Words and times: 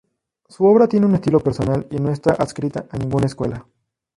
Su 0.49 0.65
obra 0.65 0.87
tiene 0.87 1.05
un 1.05 1.13
estilo 1.13 1.39
personal 1.41 1.85
y 1.91 1.97
no 1.97 2.09
está 2.09 2.31
adscrita 2.33 2.87
a 2.89 2.97
ninguna 2.97 3.27
escuela. 3.27 3.67